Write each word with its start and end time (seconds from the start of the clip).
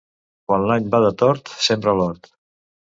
Quan 0.49 0.65
l'any 0.71 0.89
va 0.95 1.03
de 1.05 1.13
tort 1.21 1.55
sembra 1.69 1.97
l'hort. 2.01 2.37